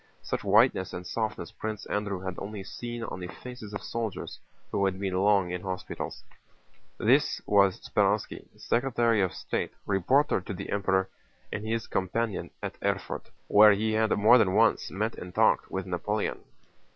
Such 0.23 0.43
whiteness 0.43 0.93
and 0.93 1.05
softness 1.05 1.51
Prince 1.51 1.85
Andrew 1.85 2.21
had 2.21 2.33
only 2.39 2.63
seen 2.63 3.03
on 3.03 3.19
the 3.19 3.27
faces 3.27 3.71
of 3.71 3.83
soldiers 3.83 4.39
who 4.71 4.83
had 4.85 4.99
been 4.99 5.13
long 5.13 5.51
in 5.51 5.61
hospital. 5.61 6.11
This 6.97 7.39
was 7.45 7.79
Speránski, 7.87 8.47
Secretary 8.59 9.21
of 9.21 9.31
State, 9.31 9.73
reporter 9.85 10.41
to 10.41 10.55
the 10.55 10.71
Emperor 10.71 11.07
and 11.53 11.63
his 11.67 11.85
companion 11.85 12.49
at 12.63 12.79
Erfurt, 12.81 13.29
where 13.47 13.73
he 13.73 13.91
had 13.93 14.09
more 14.17 14.39
than 14.39 14.55
once 14.55 14.89
met 14.89 15.13
and 15.19 15.35
talked 15.35 15.69
with 15.69 15.85
Napoleon. 15.85 16.39